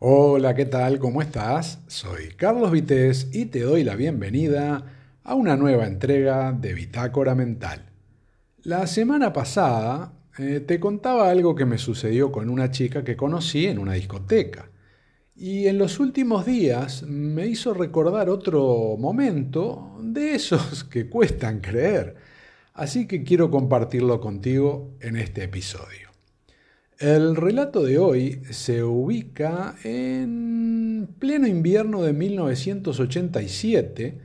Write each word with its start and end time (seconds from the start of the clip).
Hola, 0.00 0.54
¿qué 0.54 0.64
tal? 0.64 1.00
¿Cómo 1.00 1.22
estás? 1.22 1.80
Soy 1.88 2.28
Carlos 2.36 2.70
Vitéz 2.70 3.28
y 3.32 3.46
te 3.46 3.62
doy 3.62 3.82
la 3.82 3.96
bienvenida 3.96 4.84
a 5.24 5.34
una 5.34 5.56
nueva 5.56 5.88
entrega 5.88 6.52
de 6.52 6.72
Bitácora 6.72 7.34
Mental. 7.34 7.90
La 8.62 8.86
semana 8.86 9.32
pasada 9.32 10.12
eh, 10.38 10.60
te 10.60 10.78
contaba 10.78 11.28
algo 11.28 11.56
que 11.56 11.66
me 11.66 11.78
sucedió 11.78 12.30
con 12.30 12.48
una 12.48 12.70
chica 12.70 13.02
que 13.02 13.16
conocí 13.16 13.66
en 13.66 13.80
una 13.80 13.94
discoteca. 13.94 14.70
Y 15.34 15.66
en 15.66 15.78
los 15.78 15.98
últimos 15.98 16.46
días 16.46 17.02
me 17.02 17.48
hizo 17.48 17.74
recordar 17.74 18.30
otro 18.30 18.96
momento 18.96 19.98
de 20.00 20.36
esos 20.36 20.84
que 20.92 21.08
cuestan 21.10 21.58
creer. 21.58 22.14
Así 22.72 23.08
que 23.08 23.24
quiero 23.24 23.50
compartirlo 23.50 24.20
contigo 24.20 24.94
en 25.00 25.16
este 25.16 25.42
episodio. 25.42 26.07
El 26.98 27.36
relato 27.36 27.84
de 27.84 27.96
hoy 27.96 28.42
se 28.50 28.82
ubica 28.82 29.76
en 29.84 31.08
pleno 31.20 31.46
invierno 31.46 32.02
de 32.02 32.12
1987 32.12 34.18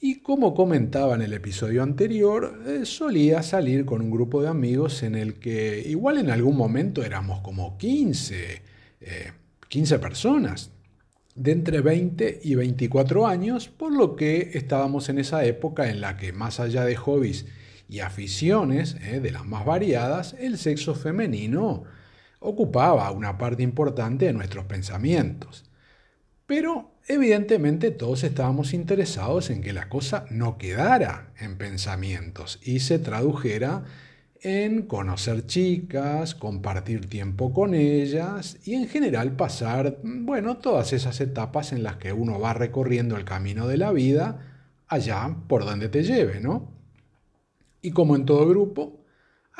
y 0.00 0.20
como 0.20 0.54
comentaba 0.54 1.16
en 1.16 1.22
el 1.22 1.32
episodio 1.32 1.82
anterior, 1.82 2.62
eh, 2.64 2.82
solía 2.84 3.42
salir 3.42 3.84
con 3.84 4.02
un 4.02 4.12
grupo 4.12 4.40
de 4.40 4.46
amigos 4.46 5.02
en 5.02 5.16
el 5.16 5.40
que 5.40 5.82
igual 5.84 6.18
en 6.18 6.30
algún 6.30 6.56
momento 6.56 7.02
éramos 7.02 7.40
como 7.40 7.76
15, 7.76 8.62
15 9.68 9.94
eh, 9.94 9.98
personas, 9.98 10.70
de 11.34 11.50
entre 11.50 11.80
20 11.80 12.38
y 12.44 12.54
24 12.54 13.26
años, 13.26 13.66
por 13.66 13.92
lo 13.92 14.14
que 14.14 14.52
estábamos 14.54 15.08
en 15.08 15.18
esa 15.18 15.44
época 15.44 15.90
en 15.90 16.00
la 16.00 16.16
que 16.16 16.32
más 16.32 16.60
allá 16.60 16.84
de 16.84 16.94
hobbies 16.94 17.46
y 17.88 17.98
aficiones, 17.98 18.96
eh, 19.02 19.18
de 19.18 19.32
las 19.32 19.44
más 19.44 19.64
variadas, 19.64 20.36
el 20.38 20.56
sexo 20.56 20.94
femenino 20.94 21.82
ocupaba 22.42 23.10
una 23.10 23.38
parte 23.38 23.62
importante 23.62 24.26
de 24.26 24.32
nuestros 24.32 24.64
pensamientos. 24.66 25.64
Pero 26.46 26.90
evidentemente 27.08 27.90
todos 27.90 28.24
estábamos 28.24 28.74
interesados 28.74 29.50
en 29.50 29.62
que 29.62 29.72
la 29.72 29.88
cosa 29.88 30.26
no 30.30 30.58
quedara 30.58 31.32
en 31.38 31.56
pensamientos 31.56 32.58
y 32.62 32.80
se 32.80 32.98
tradujera 32.98 33.84
en 34.42 34.82
conocer 34.82 35.46
chicas, 35.46 36.34
compartir 36.34 37.08
tiempo 37.08 37.52
con 37.52 37.74
ellas 37.74 38.58
y 38.64 38.74
en 38.74 38.88
general 38.88 39.36
pasar, 39.36 39.98
bueno, 40.02 40.56
todas 40.56 40.92
esas 40.92 41.20
etapas 41.20 41.72
en 41.72 41.84
las 41.84 41.96
que 41.96 42.12
uno 42.12 42.40
va 42.40 42.52
recorriendo 42.52 43.16
el 43.16 43.24
camino 43.24 43.68
de 43.68 43.76
la 43.76 43.92
vida 43.92 44.40
allá 44.88 45.36
por 45.46 45.64
donde 45.64 45.88
te 45.88 46.02
lleve, 46.02 46.40
¿no? 46.40 46.72
Y 47.82 47.92
como 47.92 48.16
en 48.16 48.26
todo 48.26 48.48
grupo, 48.48 49.01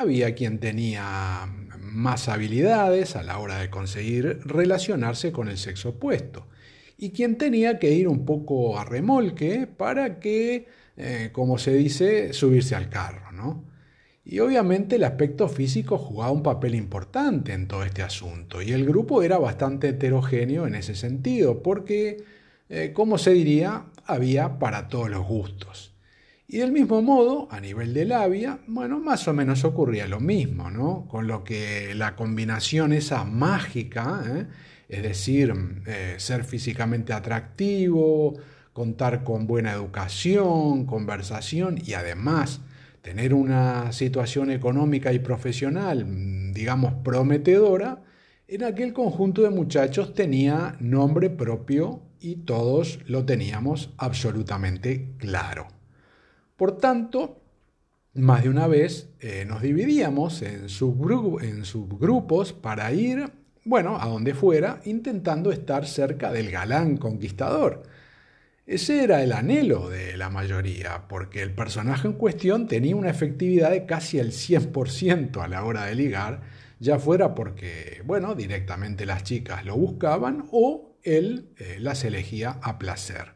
había 0.02 0.34
quien 0.34 0.58
tenía 0.58 1.48
más 1.80 2.28
habilidades 2.28 3.16
a 3.16 3.22
la 3.22 3.38
hora 3.38 3.58
de 3.58 3.70
conseguir 3.70 4.40
relacionarse 4.44 5.32
con 5.32 5.48
el 5.48 5.58
sexo 5.58 5.90
opuesto 5.90 6.46
y 6.96 7.10
quien 7.10 7.36
tenía 7.36 7.78
que 7.78 7.90
ir 7.92 8.08
un 8.08 8.24
poco 8.24 8.78
a 8.78 8.84
remolque 8.84 9.66
para 9.66 10.20
que, 10.20 10.68
eh, 10.96 11.30
como 11.32 11.58
se 11.58 11.74
dice, 11.74 12.32
subirse 12.32 12.74
al 12.74 12.88
carro. 12.88 13.32
¿no? 13.32 13.64
Y 14.24 14.38
obviamente 14.38 14.96
el 14.96 15.04
aspecto 15.04 15.48
físico 15.48 15.98
jugaba 15.98 16.30
un 16.30 16.42
papel 16.42 16.74
importante 16.74 17.52
en 17.52 17.66
todo 17.66 17.82
este 17.82 18.02
asunto 18.02 18.62
y 18.62 18.72
el 18.72 18.86
grupo 18.86 19.22
era 19.22 19.38
bastante 19.38 19.88
heterogéneo 19.88 20.66
en 20.66 20.76
ese 20.76 20.94
sentido 20.94 21.62
porque, 21.62 22.24
eh, 22.68 22.92
como 22.94 23.18
se 23.18 23.32
diría, 23.32 23.86
había 24.06 24.58
para 24.58 24.88
todos 24.88 25.10
los 25.10 25.26
gustos. 25.26 25.91
Y 26.52 26.58
del 26.58 26.70
mismo 26.70 27.00
modo, 27.00 27.48
a 27.50 27.60
nivel 27.60 27.94
de 27.94 28.04
labia, 28.04 28.58
bueno, 28.66 29.00
más 29.00 29.26
o 29.26 29.32
menos 29.32 29.64
ocurría 29.64 30.06
lo 30.06 30.20
mismo, 30.20 30.70
¿no? 30.70 31.06
Con 31.08 31.26
lo 31.26 31.44
que 31.44 31.94
la 31.94 32.14
combinación 32.14 32.92
esa 32.92 33.24
mágica, 33.24 34.22
¿eh? 34.26 34.46
es 34.86 35.02
decir, 35.02 35.54
eh, 35.86 36.16
ser 36.18 36.44
físicamente 36.44 37.14
atractivo, 37.14 38.34
contar 38.74 39.24
con 39.24 39.46
buena 39.46 39.72
educación, 39.72 40.84
conversación 40.84 41.80
y 41.82 41.94
además 41.94 42.60
tener 43.00 43.32
una 43.32 43.90
situación 43.92 44.50
económica 44.50 45.10
y 45.14 45.20
profesional, 45.20 46.52
digamos, 46.52 46.92
prometedora, 47.02 48.02
en 48.46 48.64
aquel 48.64 48.92
conjunto 48.92 49.40
de 49.40 49.48
muchachos 49.48 50.12
tenía 50.12 50.76
nombre 50.80 51.30
propio 51.30 52.02
y 52.20 52.44
todos 52.44 52.98
lo 53.06 53.24
teníamos 53.24 53.94
absolutamente 53.96 55.14
claro. 55.16 55.81
Por 56.62 56.78
tanto, 56.78 57.42
más 58.14 58.44
de 58.44 58.48
una 58.48 58.68
vez 58.68 59.08
eh, 59.18 59.44
nos 59.44 59.62
dividíamos 59.62 60.42
en, 60.42 60.68
subgrupos 60.68 62.52
para 62.52 62.92
ir, 62.92 63.32
bueno, 63.64 63.98
a 64.00 64.06
donde 64.06 64.32
fuera, 64.32 64.80
intentando 64.84 65.50
estar 65.50 65.88
cerca 65.88 66.30
del 66.30 66.52
galán 66.52 66.98
conquistador. 66.98 67.82
Ese 68.64 69.02
era 69.02 69.24
el 69.24 69.32
anhelo 69.32 69.88
de 69.88 70.16
la 70.16 70.30
mayoría, 70.30 71.08
porque 71.08 71.42
el 71.42 71.52
personaje 71.52 72.06
en 72.06 72.14
cuestión 72.14 72.68
tenía 72.68 72.94
una 72.94 73.10
efectividad 73.10 73.72
de 73.72 73.84
casi 73.84 74.20
el 74.20 74.30
100% 74.30 75.42
a 75.42 75.48
la 75.48 75.64
hora 75.64 75.86
de 75.86 75.96
ligar, 75.96 76.42
ya 76.78 77.00
fuera 77.00 77.34
porque, 77.34 78.02
bueno, 78.04 78.36
directamente 78.36 79.04
las 79.04 79.24
chicas 79.24 79.64
lo 79.64 79.76
buscaban 79.76 80.44
o 80.52 80.94
él 81.02 81.48
eh, 81.58 81.78
las 81.80 82.04
elegía 82.04 82.60
a 82.62 82.78
placer. 82.78 83.32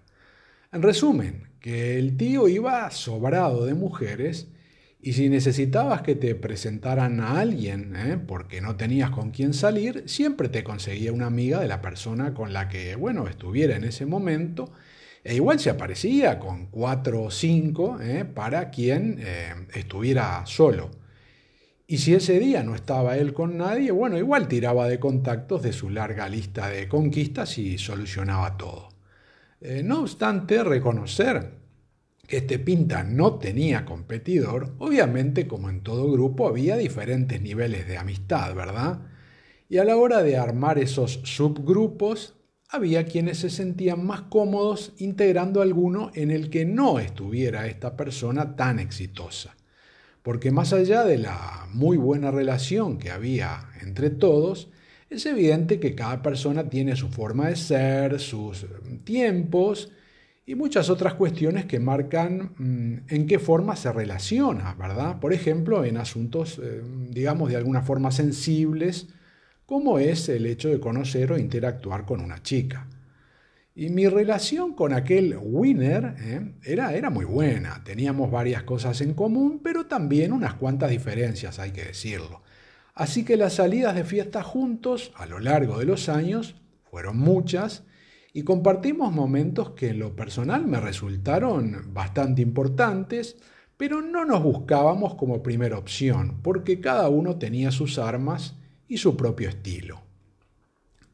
En 0.71 0.83
resumen, 0.83 1.46
que 1.61 1.99
el 1.99 2.17
tío 2.17 2.49
iba 2.49 2.91
sobrado 2.91 3.67
de 3.67 3.75
mujeres 3.75 4.49
y 5.01 5.13
si 5.13 5.29
necesitabas 5.29 6.03
que 6.03 6.17
te 6.17 6.35
presentaran 6.35 7.21
a 7.21 7.39
alguien 7.39 7.95
¿eh? 7.95 8.19
porque 8.27 8.61
no 8.61 8.77
tenías 8.77 9.11
con 9.11 9.31
quién 9.31 9.55
salir, 9.55 10.03
siempre 10.07 10.49
te 10.49 10.65
conseguía 10.65 11.13
una 11.13 11.27
amiga 11.27 11.61
de 11.61 11.69
la 11.69 11.81
persona 11.81 12.35
con 12.35 12.53
la 12.53 12.69
que, 12.69 12.97
bueno, 12.97 13.29
estuviera 13.29 13.77
en 13.77 13.85
ese 13.85 14.05
momento. 14.05 14.73
E 15.23 15.37
igual 15.37 15.61
se 15.61 15.71
aparecía 15.71 16.39
con 16.41 16.67
cuatro 16.67 17.23
o 17.23 17.31
cinco 17.31 18.01
¿eh? 18.01 18.25
para 18.25 18.71
quien 18.71 19.19
eh, 19.21 19.55
estuviera 19.75 20.45
solo. 20.47 20.91
Y 21.87 21.99
si 21.99 22.15
ese 22.15 22.41
día 22.41 22.65
no 22.65 22.75
estaba 22.75 23.17
él 23.17 23.33
con 23.33 23.57
nadie, 23.59 23.93
bueno, 23.93 24.19
igual 24.19 24.49
tiraba 24.49 24.89
de 24.89 24.99
contactos 24.99 25.63
de 25.63 25.73
su 25.73 25.89
larga 25.89 26.29
lista 26.29 26.69
de 26.69 26.89
conquistas 26.89 27.59
y 27.59 27.79
solucionaba 27.79 28.57
todo. 28.57 28.96
Eh, 29.61 29.83
no 29.83 30.01
obstante, 30.01 30.63
reconocer 30.63 31.51
que 32.27 32.39
este 32.39 32.59
pinta 32.59 33.05
no 33.05 33.39
tenía 33.39 33.85
competidor, 33.85 34.75
obviamente 34.79 35.47
como 35.47 35.71
en 35.71 35.83
todo 35.83 36.11
grupo 36.11 36.49
había 36.49 36.77
diferentes 36.77 37.41
niveles 37.41 37.87
de 37.87 37.97
amistad, 37.99 38.55
¿verdad? 38.55 39.01
Y 39.69 39.79
a 39.79 39.85
la 39.85 39.97
hora 39.97 40.23
de 40.23 40.37
armar 40.37 40.79
esos 40.79 41.21
subgrupos, 41.25 42.35
había 42.69 43.07
quienes 43.07 43.39
se 43.39 43.51
sentían 43.51 44.05
más 44.05 44.23
cómodos 44.23 44.93
integrando 44.99 45.63
alguno 45.63 46.11
en 46.15 46.31
el 46.31 46.51
que 46.51 46.65
no 46.65 46.99
estuviera 46.99 47.67
esta 47.67 47.97
persona 47.97 48.57
tan 48.57 48.81
exitosa. 48.81 49.57
Porque 50.23 50.51
más 50.51 50.73
allá 50.73 51.05
de 51.05 51.19
la 51.19 51.69
muy 51.73 51.97
buena 51.97 52.33
relación 52.33 52.99
que 52.99 53.13
había 53.13 53.71
entre 53.81 54.11
todos, 54.11 54.69
es 55.17 55.27
evidente 55.27 55.81
que 55.81 55.95
cada 55.95 56.23
persona 56.23 56.69
tiene 56.69 56.97
su 56.97 57.09
forma 57.09 57.49
de 57.49 57.57
ser, 57.57 58.21
sus 58.21 58.67
tiempos 59.05 59.91
y 60.47 60.55
muchas 60.55 60.91
otras 60.91 61.15
cuestiones 61.15 61.67
que 61.67 61.81
marcan 61.81 62.53
mm, 62.57 63.13
en 63.13 63.27
qué 63.27 63.39
forma 63.39 63.75
se 63.75 63.93
relaciona, 63.93 64.75
¿verdad? 64.75 65.19
Por 65.19 65.33
ejemplo, 65.33 65.85
en 65.85 65.97
asuntos, 65.97 66.61
eh, 66.63 66.83
digamos, 67.11 67.51
de 67.51 67.57
alguna 67.57 67.83
forma 67.83 68.13
sensibles, 68.13 69.09
como 69.67 69.99
es 69.99 70.29
el 70.29 70.47
hecho 70.47 70.69
de 70.69 70.79
conocer 70.79 71.33
o 71.33 71.39
interactuar 71.39 72.05
con 72.05 72.21
una 72.21 72.43
chica. 72.43 72.87
Y 73.75 73.91
mi 73.91 74.07
relación 74.09 74.73
con 74.75 74.95
aquel 74.95 75.37
winner 75.39 76.15
eh, 76.21 76.53
era, 76.65 76.95
era 76.95 77.11
muy 77.11 77.25
buena. 77.25 77.83
Teníamos 77.85 78.31
varias 78.31 78.63
cosas 78.63 79.01
en 79.01 79.15
común, 79.15 79.61
pero 79.63 79.87
también 79.87 80.33
unas 80.33 80.55
cuantas 80.55 80.91
diferencias, 80.91 81.59
hay 81.59 81.73
que 81.73 81.85
decirlo. 81.85 82.43
Así 82.97 83.27
que 83.27 83.37
las 83.37 83.53
salidas 83.53 83.95
de 83.95 84.05
fiesta 84.05 84.43
juntos 84.43 85.13
a 85.17 85.27
lo 85.27 85.39
largo 85.39 85.79
de 85.79 85.85
los 85.85 86.09
años 86.09 86.57
fueron 86.91 87.19
muchas 87.19 87.85
y 88.33 88.43
compartimos 88.43 89.13
momentos 89.13 89.73
que 89.73 89.89
en 89.91 89.99
lo 89.99 90.17
personal 90.17 90.67
me 90.67 90.81
resultaron 90.81 91.93
bastante 91.93 92.41
importantes, 92.41 93.37
pero 93.77 94.01
no 94.01 94.25
nos 94.25 94.43
buscábamos 94.43 95.15
como 95.15 95.43
primera 95.43 95.77
opción, 95.77 96.41
porque 96.43 96.81
cada 96.81 97.11
uno 97.11 97.37
tenía 97.37 97.71
sus 97.71 97.99
armas 97.99 98.57
y 98.89 98.97
su 98.97 99.15
propio 99.15 99.51
estilo. 99.51 100.01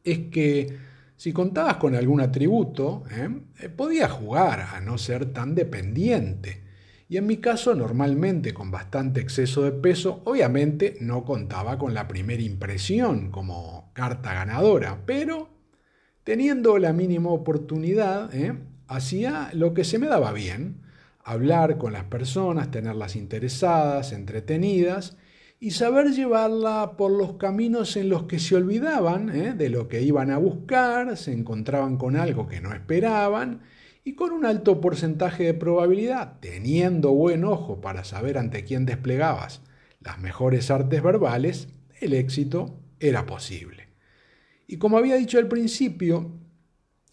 Es 0.05 0.19
que 0.31 0.79
si 1.17 1.33
contabas 1.33 1.79
con 1.79 1.97
algún 1.97 2.21
atributo, 2.21 3.03
¿eh? 3.11 3.69
podías 3.71 4.13
jugar 4.13 4.61
a 4.61 4.81
no 4.81 4.99
ser 4.99 5.33
tan 5.33 5.57
dependiente 5.57 6.63
y 7.13 7.19
en 7.19 7.27
mi 7.27 7.37
caso 7.37 7.75
normalmente 7.75 8.55
con 8.55 8.71
bastante 8.71 9.21
exceso 9.21 9.61
de 9.61 9.73
peso, 9.73 10.23
obviamente 10.25 10.97
no 11.03 11.27
contaba 11.27 11.77
con 11.77 11.93
la 11.93 12.09
primera 12.09 12.43
impresión 12.43 13.31
como 13.31 13.91
carta 13.93 14.33
ganadora, 14.33 15.03
pero 15.05 15.51
teniendo 16.25 16.79
la 16.79 16.95
mínima 16.95 17.29
oportunidad, 17.29 18.35
¿eh? 18.35 18.55
hacía 18.87 19.51
lo 19.53 19.75
que 19.75 19.85
se 19.85 19.99
me 19.99 20.07
daba 20.07 20.33
bien, 20.33 20.81
hablar 21.23 21.77
con 21.77 21.93
las 21.93 22.05
personas, 22.05 22.71
tenerlas 22.71 23.15
interesadas, 23.15 24.13
entretenidas, 24.13 25.19
y 25.61 25.73
saber 25.73 26.13
llevarla 26.13 26.97
por 26.97 27.11
los 27.11 27.35
caminos 27.35 27.95
en 27.99 28.09
los 28.09 28.23
que 28.23 28.39
se 28.39 28.57
olvidaban 28.57 29.29
¿eh? 29.29 29.53
de 29.53 29.69
lo 29.69 29.87
que 29.87 30.01
iban 30.01 30.31
a 30.31 30.39
buscar, 30.39 31.19
se 31.19 31.35
encontraban 31.35 31.99
con 31.99 32.17
algo 32.17 32.49
que 32.49 32.63
no 32.63 32.73
esperaban 32.73 33.61
y 34.05 34.15
con 34.15 34.33
un 34.33 34.45
alto 34.45 34.81
porcentaje 34.81 35.45
de 35.45 35.55
probabilidad, 35.55 36.41
teniendo 36.41 37.13
buen 37.13 37.45
ojo 37.45 37.81
para 37.81 38.05
saber 38.05 38.39
ante 38.39 38.65
quién 38.65 38.85
desplegabas 38.85 39.61
las 40.01 40.19
mejores 40.19 40.71
artes 40.71 41.03
verbales, 41.03 41.69
el 42.01 42.15
éxito 42.15 42.81
era 42.99 43.27
posible. 43.27 43.89
Y 44.67 44.79
como 44.79 44.99
había 44.99 45.17
dicho 45.17 45.39
al 45.39 45.49
principio, 45.49 46.33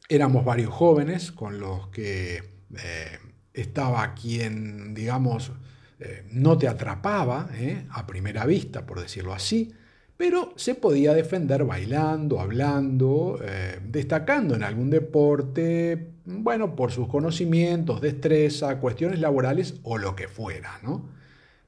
éramos 0.07 0.43
varios 0.43 0.71
jóvenes 0.71 1.31
con 1.31 1.59
los 1.59 1.87
que 1.89 2.37
eh, 2.37 3.19
estaba 3.53 4.13
quien, 4.15 4.93
digamos, 4.93 5.51
eh, 5.99 6.25
no 6.31 6.57
te 6.57 6.67
atrapaba 6.67 7.49
eh, 7.53 7.85
a 7.91 8.07
primera 8.07 8.45
vista, 8.45 8.85
por 8.85 8.99
decirlo 8.99 9.33
así, 9.33 9.71
pero 10.17 10.53
se 10.55 10.75
podía 10.75 11.13
defender 11.13 11.63
bailando, 11.63 12.41
hablando, 12.41 13.39
destacando 13.85 14.53
en 14.53 14.63
algún 14.63 14.89
deporte, 14.89 16.11
bueno, 16.29 16.75
por 16.75 16.91
sus 16.91 17.07
conocimientos, 17.07 18.01
destreza, 18.01 18.79
cuestiones 18.79 19.19
laborales 19.19 19.79
o 19.83 19.97
lo 19.97 20.15
que 20.15 20.27
fuera, 20.27 20.79
¿no? 20.83 21.09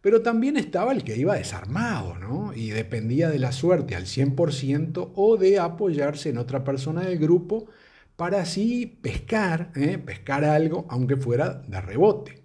Pero 0.02 0.22
también 0.22 0.58
estaba 0.58 0.92
el 0.92 1.04
que 1.04 1.18
iba 1.18 1.36
desarmado, 1.36 2.18
¿no? 2.18 2.54
Y 2.54 2.70
dependía 2.70 3.30
de 3.30 3.40
la 3.40 3.52
suerte 3.52 3.96
al 3.96 4.06
100% 4.06 5.12
o 5.16 5.38
de 5.38 5.60
apoyarse 5.60 6.30
en 6.30 6.38
otra 6.38 6.64
persona 6.64 7.02
del 7.02 7.20
grupo 7.20 7.68
para 8.16 8.42
así 8.42 8.86
pescar, 8.86 9.72
pescar 10.06 10.46
algo, 10.46 10.86
aunque 10.90 11.18
fuera 11.18 11.62
de 11.68 11.82
rebote. 11.82 12.44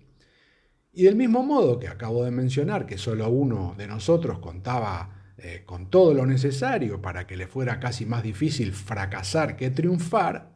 Y 0.93 1.05
del 1.05 1.17
mismo 1.17 1.43
modo 1.43 1.79
que 1.79 1.89
acabo 1.89 2.25
de 2.25 2.31
mencionar 2.31 2.87
que 2.87 2.97
solo 2.99 3.29
uno 3.29 3.75
de 3.77 3.87
nosotros 3.87 4.39
contaba 4.39 5.33
eh, 5.39 5.65
con 5.67 5.91
todo 5.91 6.15
lo 6.15 6.25
necesario 6.25 7.03
para 7.03 7.27
que 7.27 7.37
le 7.37 7.47
fuera 7.47 7.79
casi 7.79 8.07
más 8.07 8.23
difícil 8.23 8.73
fracasar 8.73 9.57
que 9.57 9.71
triunfar, 9.71 10.56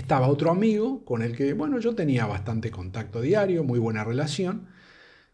estaba 0.00 0.28
otro 0.28 0.50
amigo 0.50 1.04
con 1.04 1.22
el 1.22 1.36
que, 1.36 1.52
bueno, 1.52 1.78
yo 1.78 1.94
tenía 1.94 2.26
bastante 2.26 2.70
contacto 2.70 3.20
diario, 3.20 3.64
muy 3.64 3.78
buena 3.78 4.04
relación, 4.04 4.68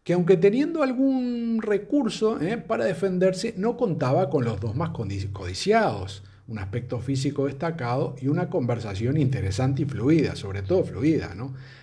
que 0.03 0.13
aunque 0.13 0.37
teniendo 0.37 0.83
algún 0.83 1.59
recurso 1.61 2.39
eh, 2.41 2.57
para 2.57 2.85
defenderse, 2.85 3.53
no 3.57 3.77
contaba 3.77 4.29
con 4.29 4.43
los 4.43 4.59
dos 4.59 4.75
más 4.75 4.91
codiciados, 4.91 6.23
un 6.47 6.59
aspecto 6.59 6.99
físico 6.99 7.47
destacado 7.47 8.15
y 8.21 8.27
una 8.27 8.49
conversación 8.49 9.17
interesante 9.17 9.81
y 9.81 9.85
fluida, 9.85 10.35
sobre 10.35 10.61
todo 10.61 10.83
fluida, 10.83 11.35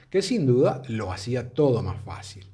que 0.08 0.22
sin 0.22 0.46
duda 0.46 0.82
lo 0.88 1.12
hacía 1.12 1.50
todo 1.50 1.82
más 1.82 2.00
fácil. 2.04 2.46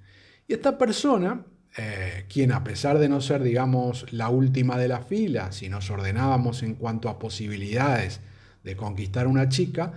Y 0.47 0.55
esta 0.55 0.79
persona, 0.79 1.45
eh, 1.77 2.25
quien 2.29 2.53
a 2.53 2.65
pesar 2.65 2.99
de 2.99 3.11
no 3.11 3.21
ser, 3.21 3.43
digamos, 3.43 4.11
la 4.13 4.31
última 4.31 4.79
de 4.79 4.89
la 4.89 5.01
fila, 5.01 5.53
si 5.53 5.69
nos 5.69 5.91
ordenábamos 5.91 6.63
en 6.63 6.75
cuanto 6.77 7.11
a 7.11 7.19
posibilidades 7.19 8.21
de 8.65 8.75
conquistar 8.75 9.27
una 9.27 9.51
chica, 9.51 9.93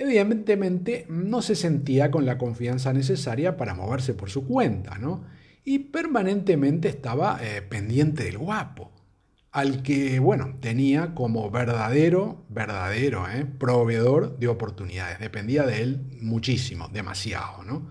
evidentemente 0.00 1.04
no 1.10 1.42
se 1.42 1.54
sentía 1.54 2.10
con 2.10 2.24
la 2.24 2.38
confianza 2.38 2.92
necesaria 2.94 3.58
para 3.58 3.74
moverse 3.74 4.14
por 4.14 4.30
su 4.30 4.46
cuenta, 4.46 4.98
¿no? 4.98 5.24
Y 5.62 5.78
permanentemente 5.78 6.88
estaba 6.88 7.38
eh, 7.42 7.60
pendiente 7.60 8.24
del 8.24 8.38
guapo 8.38 8.90
al 9.52 9.82
que, 9.82 10.18
bueno, 10.18 10.56
tenía 10.60 11.14
como 11.14 11.50
verdadero, 11.50 12.46
verdadero, 12.48 13.28
¿eh? 13.28 13.44
proveedor 13.44 14.38
de 14.38 14.48
oportunidades. 14.48 15.18
Dependía 15.18 15.64
de 15.66 15.82
él 15.82 16.00
muchísimo, 16.22 16.88
demasiado, 16.88 17.62
¿no? 17.64 17.90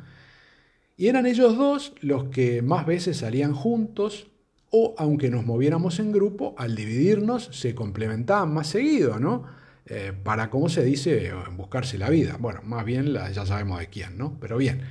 Y 0.98 1.08
eran 1.08 1.28
ellos 1.28 1.58
dos 1.58 1.94
los 2.02 2.26
que 2.26 2.62
más 2.64 2.88
veces 2.88 3.18
salían 3.18 3.54
juntos 3.54 4.32
o, 4.72 4.96
aunque 4.98 5.30
nos 5.30 5.46
moviéramos 5.46 6.00
en 6.00 6.12
grupo, 6.12 6.56
al 6.58 6.76
dividirnos 6.76 7.50
se 7.52 7.76
complementaban 7.76 8.52
más 8.54 8.68
seguido, 8.68 9.20
¿no? 9.20 9.59
Eh, 9.90 10.14
para, 10.24 10.52
como 10.52 10.70
se 10.70 10.84
dice, 10.84 11.32
buscarse 11.58 11.98
la 11.98 12.10
vida. 12.10 12.38
Bueno, 12.40 12.62
más 12.64 12.86
bien 12.86 13.14
ya 13.14 13.46
sabemos 13.46 13.80
de 13.80 13.88
quién, 13.88 14.18
¿no? 14.18 14.38
Pero 14.40 14.58
bien. 14.58 14.84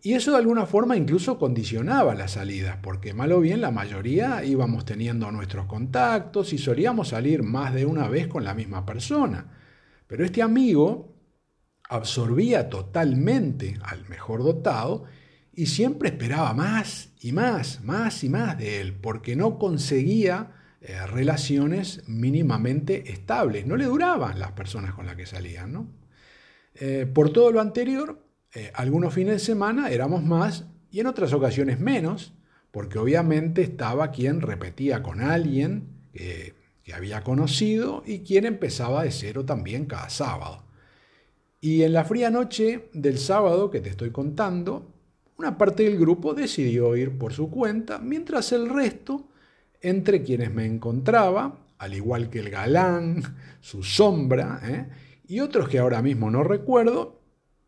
Y 0.00 0.14
eso 0.14 0.30
de 0.30 0.38
alguna 0.38 0.64
forma 0.66 0.96
incluso 0.96 1.38
condicionaba 1.38 2.14
las 2.14 2.32
salidas, 2.32 2.78
porque 2.82 3.14
mal 3.14 3.32
o 3.32 3.40
bien 3.40 3.60
la 3.60 3.72
mayoría 3.72 4.44
íbamos 4.44 4.84
teniendo 4.84 5.30
nuestros 5.32 5.66
contactos 5.66 6.52
y 6.52 6.58
solíamos 6.58 7.08
salir 7.08 7.42
más 7.42 7.74
de 7.74 7.84
una 7.84 8.08
vez 8.08 8.28
con 8.28 8.44
la 8.44 8.54
misma 8.54 8.86
persona. 8.86 9.52
Pero 10.06 10.24
este 10.24 10.40
amigo 10.40 11.16
absorbía 11.88 12.68
totalmente 12.70 13.78
al 13.82 14.08
mejor 14.08 14.44
dotado 14.44 15.04
y 15.52 15.66
siempre 15.66 16.10
esperaba 16.10 16.54
más 16.54 17.10
y 17.20 17.32
más, 17.32 17.82
más 17.82 18.22
y 18.22 18.28
más 18.28 18.56
de 18.56 18.80
él, 18.80 18.94
porque 18.94 19.34
no 19.34 19.58
conseguía 19.58 20.52
eh, 20.88 21.06
relaciones 21.06 22.02
mínimamente 22.08 23.12
estables, 23.12 23.66
no 23.66 23.76
le 23.76 23.84
duraban 23.84 24.38
las 24.38 24.52
personas 24.52 24.94
con 24.94 25.04
las 25.04 25.16
que 25.16 25.26
salían. 25.26 25.70
¿no? 25.70 25.86
Eh, 26.76 27.04
por 27.12 27.30
todo 27.30 27.52
lo 27.52 27.60
anterior, 27.60 28.24
eh, 28.54 28.72
algunos 28.74 29.12
fines 29.12 29.34
de 29.34 29.38
semana 29.38 29.90
éramos 29.90 30.22
más 30.24 30.64
y 30.90 31.00
en 31.00 31.06
otras 31.06 31.34
ocasiones 31.34 31.78
menos, 31.78 32.32
porque 32.70 32.98
obviamente 32.98 33.60
estaba 33.60 34.10
quien 34.12 34.40
repetía 34.40 35.02
con 35.02 35.20
alguien 35.20 35.88
que 36.14 36.94
había 36.94 37.22
conocido 37.22 38.02
y 38.06 38.20
quien 38.20 38.46
empezaba 38.46 39.04
de 39.04 39.10
cero 39.10 39.44
también 39.44 39.84
cada 39.84 40.08
sábado. 40.08 40.64
Y 41.60 41.82
en 41.82 41.92
la 41.92 42.06
fría 42.06 42.30
noche 42.30 42.88
del 42.94 43.18
sábado 43.18 43.70
que 43.70 43.80
te 43.80 43.90
estoy 43.90 44.10
contando, 44.10 44.90
una 45.36 45.58
parte 45.58 45.82
del 45.82 45.98
grupo 45.98 46.32
decidió 46.32 46.96
ir 46.96 47.18
por 47.18 47.34
su 47.34 47.50
cuenta, 47.50 47.98
mientras 47.98 48.52
el 48.52 48.70
resto, 48.70 49.28
entre 49.80 50.22
quienes 50.22 50.52
me 50.52 50.66
encontraba, 50.66 51.58
al 51.78 51.94
igual 51.94 52.30
que 52.30 52.40
el 52.40 52.50
galán, 52.50 53.22
su 53.60 53.82
sombra, 53.82 54.60
¿eh? 54.64 54.86
y 55.26 55.40
otros 55.40 55.68
que 55.68 55.78
ahora 55.78 56.02
mismo 56.02 56.30
no 56.30 56.42
recuerdo, 56.42 57.18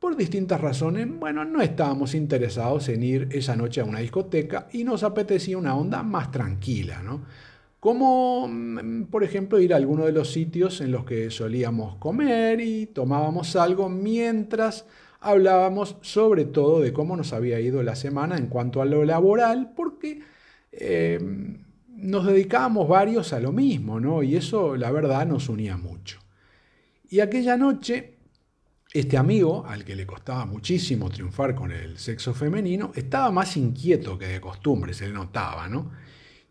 por 0.01 0.17
distintas 0.17 0.61
razones, 0.61 1.07
bueno, 1.11 1.45
no 1.45 1.61
estábamos 1.61 2.15
interesados 2.15 2.89
en 2.89 3.03
ir 3.03 3.29
esa 3.33 3.55
noche 3.55 3.83
a 3.83 3.85
una 3.85 3.99
discoteca 3.99 4.67
y 4.73 4.83
nos 4.83 5.03
apetecía 5.03 5.59
una 5.59 5.77
onda 5.77 6.03
más 6.03 6.31
tranquila, 6.31 7.03
¿no? 7.03 7.23
Como, 7.79 8.49
mm, 8.49 9.05
por 9.05 9.25
ejemplo, 9.25 9.61
ir 9.61 9.75
a 9.75 9.77
alguno 9.77 10.06
de 10.06 10.13
los 10.13 10.33
sitios 10.33 10.81
en 10.81 10.91
los 10.91 11.05
que 11.05 11.31
solíamos 11.31 11.97
comer 11.97 12.61
y 12.61 12.87
tomábamos 12.87 13.56
algo 13.56 13.89
mientras 13.91 14.87
hablábamos 15.21 15.97
sobre 16.01 16.47
todo 16.47 16.81
de 16.81 16.93
cómo 16.93 17.17
nos 17.17 17.33
había 17.35 17.61
ido 17.61 17.83
la 17.83 17.95
semana 17.95 18.39
en 18.39 18.47
cuanto 18.47 18.81
a 18.83 18.87
lo 18.87 19.05
laboral, 19.05 19.73
porque 19.77 20.23
em, 20.73 21.60
nos 22.00 22.26
dedicábamos 22.26 22.88
varios 22.88 23.32
a 23.32 23.41
lo 23.41 23.52
mismo, 23.52 24.00
¿no? 24.00 24.23
Y 24.23 24.37
eso, 24.37 24.76
la 24.76 24.91
verdad, 24.91 25.26
nos 25.26 25.49
unía 25.49 25.76
mucho. 25.76 26.20
Y 27.08 27.20
aquella 27.20 27.56
noche 27.56 28.20
este 28.93 29.17
amigo, 29.17 29.65
al 29.69 29.84
que 29.84 29.94
le 29.94 30.05
costaba 30.05 30.44
muchísimo 30.46 31.10
triunfar 31.10 31.55
con 31.55 31.70
el 31.70 31.98
sexo 31.98 32.34
femenino, 32.34 32.91
estaba 32.96 33.31
más 33.31 33.56
inquieto 33.56 34.19
que 34.19 34.27
de 34.27 34.41
costumbre, 34.41 34.94
se 34.94 35.06
le 35.06 35.13
notaba, 35.13 35.69
¿no? 35.69 35.93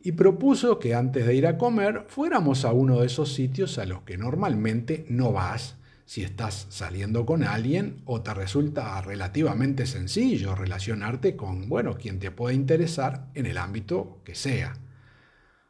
Y 0.01 0.13
propuso 0.13 0.79
que 0.79 0.95
antes 0.95 1.27
de 1.27 1.35
ir 1.35 1.45
a 1.45 1.57
comer 1.57 2.05
fuéramos 2.07 2.63
a 2.63 2.71
uno 2.71 3.01
de 3.01 3.07
esos 3.07 3.33
sitios 3.33 3.77
a 3.77 3.85
los 3.85 4.03
que 4.03 4.17
normalmente 4.17 5.05
no 5.09 5.33
vas 5.33 5.75
si 6.05 6.24
estás 6.24 6.67
saliendo 6.69 7.25
con 7.25 7.43
alguien 7.43 8.01
o 8.05 8.21
te 8.21 8.33
resulta 8.33 9.01
relativamente 9.01 9.85
sencillo 9.85 10.55
relacionarte 10.55 11.35
con, 11.35 11.67
bueno, 11.67 11.97
quien 11.97 12.19
te 12.19 12.31
pueda 12.31 12.55
interesar 12.55 13.27
en 13.33 13.47
el 13.47 13.57
ámbito 13.57 14.21
que 14.24 14.33
sea. 14.33 14.77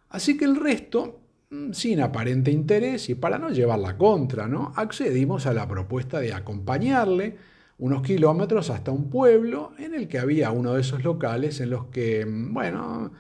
Así 0.10 0.38
que 0.38 0.46
el 0.46 0.56
resto 0.56 1.20
Mm, 1.51 1.72
sin 1.74 2.00
aparente 2.00 2.51
interés 2.51 3.10
y 3.10 3.16
para 3.16 3.39
no 3.39 3.50
llevar 3.50 3.80
la 3.80 3.98
contra, 3.98 4.48
¿no? 4.48 4.72
accedimos 4.75 5.48
a 5.48 5.54
la 5.54 5.68
propuesta 5.68 6.20
de 6.20 6.32
acompañarle 6.32 7.38
unos 7.80 8.04
kilómetros 8.04 8.70
hasta 8.70 8.92
un 8.92 9.10
pueblo 9.10 9.72
en 9.80 9.96
el 9.96 10.08
que 10.08 10.20
había 10.20 10.51
uno 10.51 10.75
de 10.75 10.82
esos 10.82 11.04
locales 11.04 11.60
en 11.60 11.72
los 11.72 11.86
que, 11.88 12.24
mm, 12.25 12.54
bueno, 12.54 13.12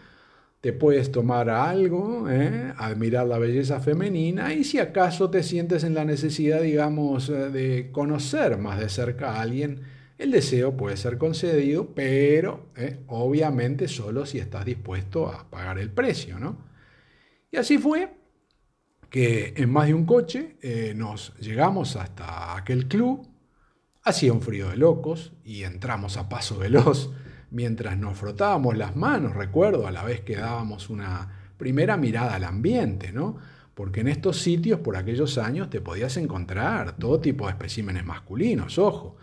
te 0.61 0.73
puedes 0.73 1.11
tomar 1.11 1.49
algo, 1.49 2.29
¿eh? 2.29 2.73
admirar 2.77 3.25
la 3.27 3.39
belleza 3.39 3.79
femenina 3.79 4.53
y 4.53 4.63
si 4.63 4.79
acaso 4.79 5.29
te 5.31 5.41
sientes 5.43 5.83
en 5.83 5.93
la 5.95 6.05
necesidad, 6.05 6.61
digamos, 6.61 7.29
eh, 7.29 7.49
de 7.49 7.91
conocer 7.91 8.57
más 8.57 8.79
de 8.79 8.89
cerca 8.89 9.33
a 9.33 9.41
alguien, 9.41 9.81
el 10.19 10.31
deseo 10.31 10.75
puede 10.77 10.97
ser 10.97 11.17
concedido, 11.17 11.87
pero 11.95 12.67
¿eh? 12.75 12.99
obviamente 13.07 13.87
solo 13.87 14.25
si 14.25 14.39
estás 14.39 14.65
dispuesto 14.65 15.27
a 15.27 15.49
pagar 15.49 15.79
el 15.79 15.89
precio, 15.91 16.39
¿no? 16.39 16.69
Y 17.51 17.57
así 17.57 17.77
fue, 17.77 18.15
que 19.09 19.53
en 19.57 19.71
más 19.71 19.87
de 19.87 19.93
un 19.93 20.05
coche 20.05 20.57
eh, 20.61 20.93
nos 20.95 21.35
llegamos 21.39 21.95
hasta 21.95 22.55
aquel 22.55 22.87
club, 22.87 23.27
hacía 24.03 24.33
un 24.33 24.41
frío 24.41 24.69
de 24.69 24.77
locos 24.77 25.33
y 25.43 25.63
entramos 25.63 26.17
a 26.17 26.29
paso 26.29 26.57
veloz 26.57 27.11
mientras 27.51 27.97
nos 27.97 28.17
frotábamos 28.17 28.77
las 28.77 28.95
manos, 28.95 29.35
recuerdo, 29.35 29.87
a 29.87 29.91
la 29.91 30.03
vez 30.03 30.21
que 30.21 30.35
dábamos 30.35 30.89
una 30.89 31.51
primera 31.57 31.97
mirada 31.97 32.35
al 32.35 32.43
ambiente, 32.43 33.11
¿no? 33.11 33.37
Porque 33.73 34.01
en 34.01 34.09
estos 34.09 34.37
sitios 34.37 34.79
por 34.81 34.97
aquellos 34.97 35.37
años 35.37 35.69
te 35.69 35.81
podías 35.81 36.15
encontrar 36.17 36.97
todo 36.97 37.19
tipo 37.19 37.45
de 37.45 37.51
especímenes 37.51 38.05
masculinos, 38.05 38.77
ojo, 38.77 39.17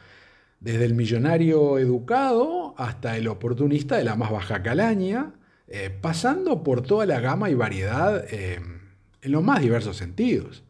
desde 0.60 0.84
el 0.86 0.94
millonario 0.94 1.78
educado 1.78 2.74
hasta 2.78 3.16
el 3.16 3.28
oportunista 3.28 3.96
de 3.96 4.04
la 4.04 4.16
más 4.16 4.30
baja 4.30 4.62
calaña, 4.62 5.34
eh, 5.68 5.90
pasando 5.90 6.62
por 6.62 6.82
toda 6.82 7.06
la 7.06 7.20
gama 7.20 7.50
y 7.50 7.54
variedad 7.54 8.24
eh, 8.30 8.60
en 9.22 9.32
los 9.32 9.42
más 9.42 9.60
diversos 9.60 9.96
sentidos. 9.96 10.62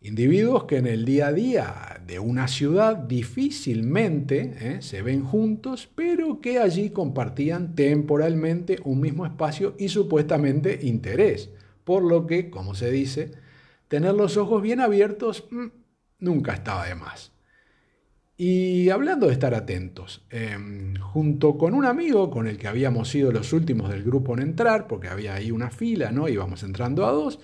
Individuos 0.00 0.64
que 0.64 0.76
en 0.76 0.86
el 0.86 1.04
día 1.04 1.26
a 1.28 1.32
día 1.32 2.02
de 2.06 2.20
una 2.20 2.46
ciudad 2.46 2.96
difícilmente 2.96 4.54
eh, 4.60 4.82
se 4.82 5.02
ven 5.02 5.24
juntos, 5.24 5.88
pero 5.92 6.40
que 6.40 6.60
allí 6.60 6.90
compartían 6.90 7.74
temporalmente 7.74 8.78
un 8.84 9.00
mismo 9.00 9.26
espacio 9.26 9.74
y 9.76 9.88
supuestamente 9.88 10.78
interés, 10.82 11.50
por 11.82 12.04
lo 12.04 12.26
que, 12.26 12.48
como 12.48 12.74
se 12.74 12.90
dice, 12.92 13.32
tener 13.88 14.14
los 14.14 14.36
ojos 14.36 14.62
bien 14.62 14.80
abiertos 14.80 15.48
mm, 15.50 15.66
nunca 16.20 16.52
estaba 16.52 16.86
de 16.86 16.94
más. 16.94 17.32
Y 18.40 18.88
hablando 18.90 19.26
de 19.26 19.32
estar 19.32 19.52
atentos, 19.52 20.24
em, 20.30 20.94
junto 20.94 21.58
con 21.58 21.74
un 21.74 21.84
amigo 21.84 22.30
con 22.30 22.46
el 22.46 22.56
que 22.56 22.68
habíamos 22.68 23.08
sido 23.08 23.32
los 23.32 23.52
últimos 23.52 23.90
del 23.90 24.04
grupo 24.04 24.32
en 24.34 24.42
entrar, 24.42 24.86
porque 24.86 25.08
había 25.08 25.34
ahí 25.34 25.50
una 25.50 25.70
fila, 25.70 26.12
¿no? 26.12 26.28
Íbamos 26.28 26.62
entrando 26.62 27.04
a 27.04 27.10
dos, 27.10 27.40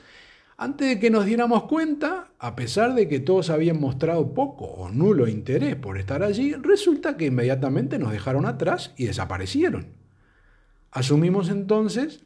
antes 0.57 0.87
de 0.87 1.01
que 1.01 1.11
nos 1.11 1.27
diéramos 1.27 1.65
cuenta, 1.65 2.29
a 2.39 2.55
pesar 2.55 2.95
de 2.95 3.09
que 3.09 3.19
todos 3.19 3.51
habían 3.51 3.81
mostrado 3.81 4.35
poco 4.35 4.67
o 4.67 4.89
nulo 4.89 5.27
interés 5.27 5.75
por 5.75 5.99
estar 5.99 6.23
allí, 6.23 6.55
resulta 6.55 7.17
que 7.17 7.27
inmediatamente 7.27 7.99
nos 7.99 8.13
dejaron 8.13 8.47
atrás 8.47 8.93
y 8.97 9.07
desaparecieron. 9.07 9.89
Asumimos 10.93 11.49
entonces 11.49 12.25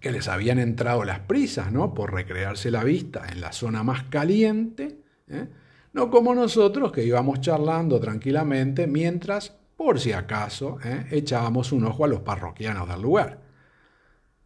que 0.00 0.10
les 0.10 0.26
habían 0.26 0.58
entrado 0.58 1.04
las 1.04 1.20
prisas, 1.20 1.70
¿no? 1.70 1.94
Por 1.94 2.12
recrearse 2.12 2.72
la 2.72 2.82
vista 2.82 3.24
en 3.30 3.40
la 3.40 3.52
zona 3.52 3.84
más 3.84 4.02
caliente, 4.04 4.98
¿eh? 5.28 5.46
No 5.92 6.10
como 6.10 6.34
nosotros 6.34 6.92
que 6.92 7.04
íbamos 7.04 7.40
charlando 7.40 7.98
tranquilamente 8.00 8.86
mientras, 8.86 9.52
por 9.76 10.00
si 10.00 10.12
acaso, 10.12 10.78
¿eh? 10.84 11.06
echábamos 11.10 11.72
un 11.72 11.84
ojo 11.84 12.04
a 12.04 12.08
los 12.08 12.20
parroquianos 12.20 12.88
del 12.88 13.02
lugar. 13.02 13.40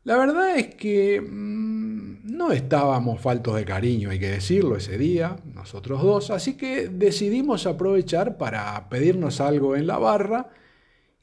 La 0.05 0.17
verdad 0.17 0.57
es 0.57 0.75
que 0.75 1.21
mm, 1.21 2.37
no 2.37 2.51
estábamos 2.51 3.21
faltos 3.21 3.55
de 3.57 3.65
cariño, 3.65 4.11
hay 4.11 4.19
que 4.19 4.31
decirlo, 4.31 4.77
ese 4.77 4.99
día, 4.99 5.37
nosotros 5.55 6.03
dos, 6.03 6.31
así 6.31 6.57
que 6.57 6.89
decidimos 6.89 7.67
aprovechar 7.67 8.37
para 8.37 8.89
pedirnos 8.89 9.41
algo 9.41 9.77
en 9.77 9.87
la 9.87 9.99
barra 9.99 10.51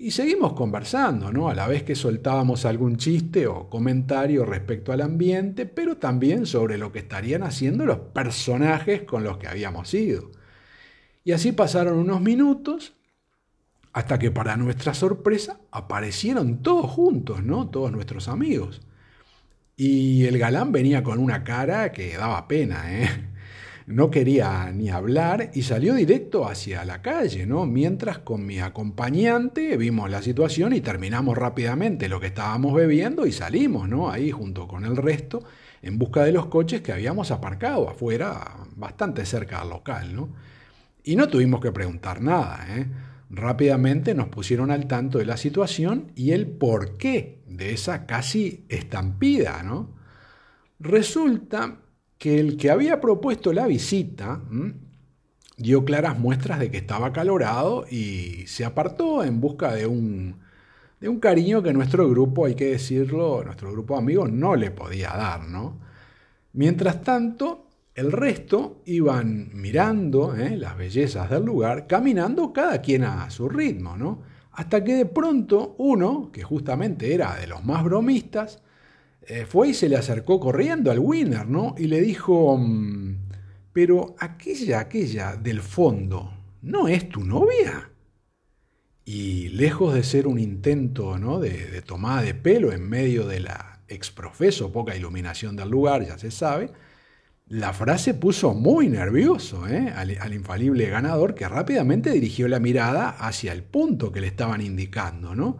y 0.01 0.11
seguimos 0.11 0.53
conversando, 0.53 1.33
¿no? 1.33 1.49
A 1.49 1.53
la 1.53 1.67
vez 1.67 1.83
que 1.83 1.93
soltábamos 1.93 2.63
algún 2.63 2.95
chiste 2.95 3.47
o 3.47 3.69
comentario 3.69 4.45
respecto 4.45 4.93
al 4.93 5.01
ambiente, 5.01 5.65
pero 5.65 5.97
también 5.97 6.45
sobre 6.45 6.77
lo 6.77 6.93
que 6.93 6.99
estarían 6.99 7.43
haciendo 7.43 7.85
los 7.85 7.99
personajes 7.99 9.03
con 9.03 9.25
los 9.25 9.37
que 9.37 9.49
habíamos 9.49 9.93
ido. 9.93 10.31
Y 11.25 11.33
así 11.33 11.51
pasaron 11.51 11.97
unos 11.97 12.21
minutos 12.21 12.93
hasta 13.91 14.17
que 14.19 14.31
para 14.31 14.55
nuestra 14.55 14.93
sorpresa 14.93 15.59
aparecieron 15.69 16.63
todos 16.63 16.89
juntos, 16.89 17.43
¿no? 17.43 17.69
Todos 17.69 17.91
nuestros 17.91 18.29
amigos. 18.29 18.81
Y 19.75 20.25
el 20.25 20.37
galán 20.37 20.71
venía 20.71 21.03
con 21.03 21.19
una 21.19 21.43
cara 21.43 21.91
que 21.91 22.15
daba 22.17 22.47
pena, 22.47 23.01
¿eh? 23.03 23.28
No 23.89 24.11
quería 24.11 24.71
ni 24.71 24.91
hablar 24.91 25.49
y 25.55 25.63
salió 25.63 25.95
directo 25.95 26.47
hacia 26.47 26.85
la 26.85 27.01
calle, 27.01 27.47
¿no? 27.47 27.65
Mientras 27.65 28.19
con 28.19 28.45
mi 28.45 28.59
acompañante 28.59 29.77
vimos 29.77 30.11
la 30.11 30.21
situación 30.21 30.73
y 30.73 30.81
terminamos 30.81 31.35
rápidamente 31.35 32.07
lo 32.07 32.19
que 32.19 32.27
estábamos 32.27 32.75
bebiendo 32.75 33.25
y 33.25 33.31
salimos, 33.31 33.89
¿no? 33.89 34.11
Ahí 34.11 34.29
junto 34.29 34.67
con 34.67 34.85
el 34.85 34.95
resto 34.95 35.43
en 35.81 35.97
busca 35.97 36.23
de 36.23 36.31
los 36.31 36.45
coches 36.45 36.81
que 36.81 36.91
habíamos 36.91 37.31
aparcado 37.31 37.89
afuera, 37.89 38.57
bastante 38.75 39.25
cerca 39.25 39.61
del 39.61 39.69
local, 39.69 40.15
¿no? 40.15 40.29
Y 41.03 41.15
no 41.15 41.27
tuvimos 41.27 41.59
que 41.59 41.71
preguntar 41.71 42.21
nada, 42.21 42.67
¿eh? 42.69 42.85
Rápidamente 43.31 44.13
nos 44.13 44.27
pusieron 44.27 44.69
al 44.69 44.85
tanto 44.85 45.17
de 45.17 45.25
la 45.25 45.37
situación 45.37 46.11
y 46.15 46.33
el 46.33 46.45
porqué 46.45 47.41
de 47.47 47.73
esa 47.73 48.05
casi 48.05 48.65
estampida, 48.69 49.63
¿no? 49.63 49.89
Resulta 50.79 51.79
que 52.19 52.39
el 52.39 52.57
que 52.57 52.69
había 52.69 53.01
propuesto 53.01 53.53
la 53.53 53.65
visita 53.65 54.41
dio 55.57 55.85
claras 55.85 56.19
muestras 56.19 56.59
de 56.59 56.69
que 56.69 56.77
estaba 56.77 57.07
acalorado 57.07 57.85
y 57.89 58.45
se 58.45 58.65
apartó 58.65 59.23
en 59.23 59.39
busca 59.41 59.73
de 59.73 59.87
un, 59.87 60.35
de 60.99 61.09
un 61.09 61.19
cariño 61.19 61.63
que 61.63 61.73
nuestro 61.73 62.09
grupo, 62.09 62.45
hay 62.45 62.55
que 62.55 62.71
decirlo, 62.71 63.41
nuestro 63.43 63.71
grupo 63.71 63.95
de 63.95 64.01
amigos 64.01 64.31
no 64.31 64.55
le 64.55 64.69
podía 64.69 65.09
dar, 65.09 65.47
¿no? 65.47 65.79
Mientras 66.53 67.01
tanto, 67.03 67.67
el 67.95 68.11
resto 68.11 68.81
iban 68.85 69.49
mirando 69.53 70.35
¿eh? 70.35 70.57
las 70.57 70.77
bellezas 70.77 71.29
del 71.29 71.45
lugar, 71.45 71.87
caminando 71.87 72.51
cada 72.51 72.81
quien 72.81 73.03
a 73.05 73.29
su 73.29 73.47
ritmo, 73.47 73.95
¿no? 73.95 74.21
Hasta 74.51 74.83
que 74.83 74.95
de 74.95 75.05
pronto 75.05 75.75
uno, 75.77 76.31
que 76.33 76.43
justamente 76.43 77.13
era 77.13 77.35
de 77.35 77.47
los 77.47 77.63
más 77.63 77.81
bromistas, 77.83 78.61
eh, 79.21 79.45
fue 79.45 79.69
y 79.69 79.73
se 79.73 79.89
le 79.89 79.97
acercó 79.97 80.39
corriendo 80.39 80.91
al 80.91 80.99
winner, 80.99 81.47
¿no? 81.47 81.75
Y 81.77 81.87
le 81.87 82.01
dijo, 82.01 82.57
mm, 82.57 83.29
pero 83.73 84.15
aquella, 84.19 84.79
aquella 84.79 85.35
del 85.35 85.61
fondo, 85.61 86.33
¿no 86.61 86.87
es 86.87 87.07
tu 87.09 87.23
novia? 87.23 87.91
Y 89.05 89.49
lejos 89.49 89.93
de 89.93 90.03
ser 90.03 90.27
un 90.27 90.37
intento 90.37 91.17
¿no? 91.17 91.39
de, 91.39 91.81
tomada 91.81 92.21
de 92.21 92.33
pelo 92.33 92.71
en 92.71 92.87
medio 92.87 93.25
de 93.25 93.39
la 93.39 93.81
exprofeso 93.87 94.71
poca 94.71 94.95
iluminación 94.95 95.55
del 95.55 95.69
lugar, 95.69 96.05
ya 96.05 96.17
se 96.17 96.29
sabe, 96.29 96.71
la 97.47 97.73
frase 97.73 98.13
puso 98.13 98.53
muy 98.53 98.87
nervioso 98.89 99.67
¿eh? 99.67 99.91
al, 99.95 100.33
infalible 100.33 100.87
ganador 100.87 101.33
que 101.33 101.47
rápidamente 101.47 102.11
dirigió 102.11 102.47
la 102.47 102.59
mirada 102.59 103.09
hacia 103.09 103.51
el 103.51 103.63
punto 103.63 104.11
que 104.11 104.21
le 104.21 104.27
estaban 104.27 104.61
indicando, 104.61 105.33
¿no? 105.35 105.57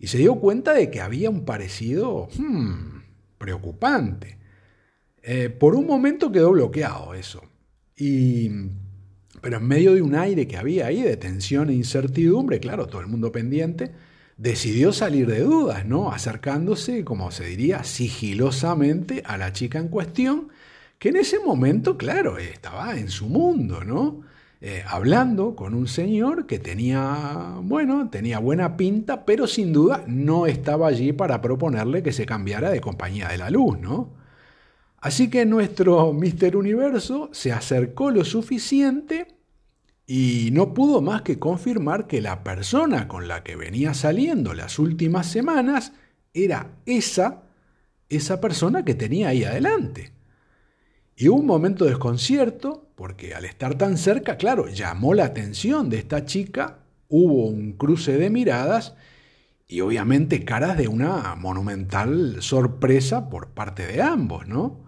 Y 0.00 0.06
se 0.06 0.18
dio 0.18 0.36
cuenta 0.36 0.72
de 0.72 0.90
que 0.90 1.02
había 1.02 1.28
un 1.28 1.44
parecido 1.44 2.28
hmm, 2.36 3.02
preocupante. 3.36 4.38
Eh, 5.22 5.50
por 5.50 5.74
un 5.74 5.86
momento 5.86 6.32
quedó 6.32 6.52
bloqueado 6.52 7.12
eso. 7.12 7.42
Y, 7.94 8.50
pero 9.42 9.58
en 9.58 9.68
medio 9.68 9.94
de 9.94 10.00
un 10.00 10.14
aire 10.14 10.48
que 10.48 10.56
había 10.56 10.86
ahí 10.86 11.02
de 11.02 11.18
tensión 11.18 11.68
e 11.68 11.74
incertidumbre, 11.74 12.60
claro, 12.60 12.86
todo 12.86 13.02
el 13.02 13.08
mundo 13.08 13.30
pendiente, 13.30 13.92
decidió 14.38 14.94
salir 14.94 15.26
de 15.26 15.40
dudas, 15.40 15.84
¿no? 15.84 16.10
Acercándose, 16.10 17.04
como 17.04 17.30
se 17.30 17.44
diría, 17.44 17.84
sigilosamente 17.84 19.22
a 19.26 19.36
la 19.36 19.52
chica 19.52 19.78
en 19.78 19.88
cuestión, 19.88 20.48
que 20.98 21.10
en 21.10 21.16
ese 21.16 21.40
momento, 21.40 21.98
claro, 21.98 22.38
estaba 22.38 22.96
en 22.98 23.10
su 23.10 23.28
mundo, 23.28 23.84
¿no? 23.84 24.22
Eh, 24.62 24.84
hablando 24.86 25.56
con 25.56 25.74
un 25.74 25.88
señor 25.88 26.46
que 26.46 26.58
tenía, 26.58 27.56
bueno, 27.62 28.10
tenía 28.10 28.38
buena 28.38 28.76
pinta, 28.76 29.24
pero 29.24 29.46
sin 29.46 29.72
duda 29.72 30.04
no 30.06 30.46
estaba 30.46 30.88
allí 30.88 31.14
para 31.14 31.40
proponerle 31.40 32.02
que 32.02 32.12
se 32.12 32.26
cambiara 32.26 32.70
de 32.70 32.82
compañía 32.82 33.28
de 33.28 33.38
la 33.38 33.48
luz, 33.48 33.78
¿no? 33.80 34.10
Así 34.98 35.30
que 35.30 35.46
nuestro 35.46 36.12
Mister 36.12 36.56
Universo 36.56 37.30
se 37.32 37.52
acercó 37.52 38.10
lo 38.10 38.22
suficiente 38.22 39.28
y 40.06 40.50
no 40.52 40.74
pudo 40.74 41.00
más 41.00 41.22
que 41.22 41.38
confirmar 41.38 42.06
que 42.06 42.20
la 42.20 42.44
persona 42.44 43.08
con 43.08 43.28
la 43.28 43.42
que 43.42 43.56
venía 43.56 43.94
saliendo 43.94 44.52
las 44.52 44.78
últimas 44.78 45.26
semanas 45.26 45.94
era 46.34 46.72
esa, 46.84 47.44
esa 48.10 48.42
persona 48.42 48.84
que 48.84 48.94
tenía 48.94 49.28
ahí 49.28 49.44
adelante. 49.44 50.12
Y 51.16 51.28
hubo 51.28 51.38
un 51.38 51.46
momento 51.46 51.84
de 51.84 51.90
desconcierto, 51.90 52.89
porque 53.00 53.34
al 53.34 53.46
estar 53.46 53.76
tan 53.76 53.96
cerca, 53.96 54.36
claro, 54.36 54.68
llamó 54.68 55.14
la 55.14 55.24
atención 55.24 55.88
de 55.88 55.96
esta 55.96 56.26
chica, 56.26 56.80
hubo 57.08 57.46
un 57.46 57.72
cruce 57.72 58.18
de 58.18 58.28
miradas 58.28 58.94
y 59.66 59.80
obviamente 59.80 60.44
caras 60.44 60.76
de 60.76 60.86
una 60.86 61.34
monumental 61.34 62.42
sorpresa 62.42 63.30
por 63.30 63.52
parte 63.52 63.86
de 63.86 64.02
ambos, 64.02 64.46
¿no? 64.46 64.84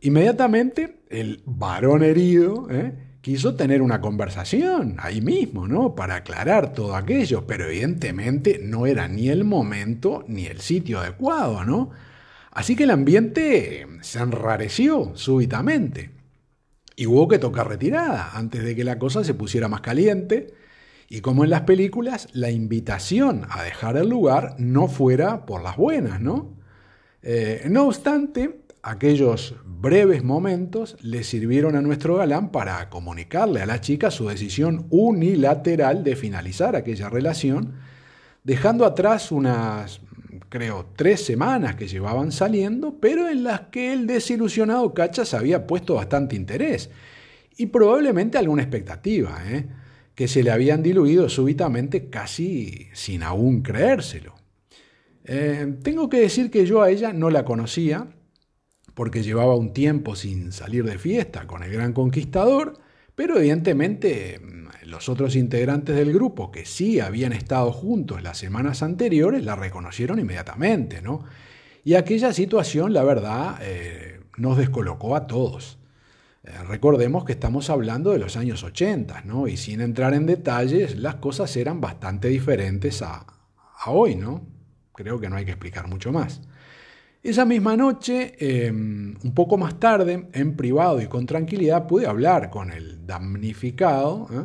Inmediatamente 0.00 1.04
el 1.08 1.40
varón 1.46 2.02
herido 2.02 2.66
¿eh? 2.68 3.18
quiso 3.20 3.54
tener 3.54 3.80
una 3.80 4.00
conversación 4.00 4.96
ahí 4.98 5.20
mismo, 5.20 5.68
¿no? 5.68 5.94
Para 5.94 6.16
aclarar 6.16 6.72
todo 6.72 6.96
aquello, 6.96 7.46
pero 7.46 7.66
evidentemente 7.66 8.58
no 8.60 8.86
era 8.86 9.06
ni 9.06 9.28
el 9.28 9.44
momento 9.44 10.24
ni 10.26 10.46
el 10.46 10.60
sitio 10.60 10.98
adecuado, 10.98 11.64
¿no? 11.64 11.90
Así 12.50 12.74
que 12.74 12.82
el 12.82 12.90
ambiente 12.90 13.86
se 14.00 14.18
enrareció 14.18 15.12
súbitamente 15.14 16.13
y 16.96 17.06
hubo 17.06 17.28
que 17.28 17.38
tocar 17.38 17.68
retirada 17.68 18.30
antes 18.34 18.62
de 18.62 18.76
que 18.76 18.84
la 18.84 18.98
cosa 18.98 19.24
se 19.24 19.34
pusiera 19.34 19.68
más 19.68 19.80
caliente 19.80 20.54
y 21.08 21.20
como 21.20 21.44
en 21.44 21.50
las 21.50 21.62
películas, 21.62 22.28
la 22.32 22.50
invitación 22.50 23.46
a 23.50 23.62
dejar 23.62 23.96
el 23.96 24.08
lugar 24.08 24.56
no 24.58 24.88
fuera 24.88 25.46
por 25.46 25.62
las 25.62 25.76
buenas, 25.76 26.20
¿no? 26.20 26.56
Eh, 27.22 27.66
no 27.70 27.86
obstante, 27.86 28.60
aquellos 28.82 29.54
breves 29.64 30.22
momentos 30.24 30.96
le 31.02 31.24
sirvieron 31.24 31.76
a 31.76 31.82
nuestro 31.82 32.16
galán 32.16 32.50
para 32.50 32.88
comunicarle 32.90 33.62
a 33.62 33.66
la 33.66 33.80
chica 33.80 34.10
su 34.10 34.28
decisión 34.28 34.86
unilateral 34.90 36.04
de 36.04 36.16
finalizar 36.16 36.76
aquella 36.76 37.08
relación, 37.08 37.74
dejando 38.42 38.84
atrás 38.84 39.30
unas 39.32 40.00
creo, 40.54 40.86
tres 40.94 41.24
semanas 41.24 41.74
que 41.74 41.88
llevaban 41.88 42.30
saliendo, 42.30 43.00
pero 43.00 43.28
en 43.28 43.42
las 43.42 43.62
que 43.72 43.92
el 43.92 44.06
desilusionado 44.06 44.94
Cachas 44.94 45.34
había 45.34 45.66
puesto 45.66 45.96
bastante 45.96 46.36
interés 46.36 46.90
y 47.56 47.66
probablemente 47.66 48.38
alguna 48.38 48.62
expectativa, 48.62 49.36
¿eh? 49.48 49.66
que 50.14 50.28
se 50.28 50.44
le 50.44 50.52
habían 50.52 50.80
diluido 50.80 51.28
súbitamente 51.28 52.08
casi 52.08 52.86
sin 52.92 53.24
aún 53.24 53.62
creérselo. 53.62 54.36
Eh, 55.24 55.74
tengo 55.82 56.08
que 56.08 56.20
decir 56.20 56.52
que 56.52 56.66
yo 56.66 56.82
a 56.82 56.90
ella 56.90 57.12
no 57.12 57.30
la 57.30 57.44
conocía, 57.44 58.14
porque 58.94 59.24
llevaba 59.24 59.56
un 59.56 59.72
tiempo 59.72 60.14
sin 60.14 60.52
salir 60.52 60.84
de 60.84 60.98
fiesta 60.98 61.48
con 61.48 61.64
el 61.64 61.72
gran 61.72 61.92
conquistador, 61.92 62.78
pero 63.16 63.38
evidentemente 63.38 64.38
mm, 64.38 64.63
los 64.86 65.08
otros 65.08 65.36
integrantes 65.36 65.96
del 65.96 66.12
grupo 66.12 66.50
que 66.50 66.64
sí 66.64 67.00
habían 67.00 67.32
estado 67.32 67.72
juntos 67.72 68.22
las 68.22 68.38
semanas 68.38 68.82
anteriores 68.82 69.44
la 69.44 69.56
reconocieron 69.56 70.18
inmediatamente, 70.18 71.02
¿no? 71.02 71.24
Y 71.84 71.94
aquella 71.94 72.32
situación, 72.32 72.94
la 72.94 73.04
verdad, 73.04 73.58
eh, 73.60 74.20
nos 74.38 74.56
descolocó 74.56 75.16
a 75.16 75.26
todos. 75.26 75.78
Eh, 76.44 76.50
recordemos 76.66 77.24
que 77.24 77.32
estamos 77.32 77.70
hablando 77.70 78.10
de 78.10 78.18
los 78.18 78.36
años 78.36 78.62
80, 78.62 79.22
¿no? 79.22 79.48
Y 79.48 79.56
sin 79.56 79.80
entrar 79.80 80.14
en 80.14 80.26
detalles, 80.26 80.96
las 80.96 81.16
cosas 81.16 81.54
eran 81.56 81.80
bastante 81.80 82.28
diferentes 82.28 83.02
a, 83.02 83.26
hoy, 83.86 84.16
¿no? 84.16 84.46
Creo 84.94 85.20
que 85.20 85.28
no 85.28 85.36
hay 85.36 85.44
que 85.44 85.52
explicar 85.52 85.88
mucho 85.88 86.12
más. 86.12 86.40
Esa 87.22 87.44
misma 87.44 87.76
noche, 87.76 88.34
em, 88.38 89.14
un 89.22 89.34
poco 89.34 89.56
más 89.56 89.80
tarde, 89.80 90.28
en 90.32 90.56
privado 90.56 91.00
y 91.00 91.06
con 91.06 91.26
tranquilidad, 91.26 91.86
pude 91.86 92.06
hablar 92.06 92.50
con 92.50 92.70
el 92.70 93.06
damnificado 93.06 94.28
¿eh? 94.30 94.44